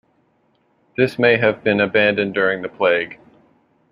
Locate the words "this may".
0.97-1.37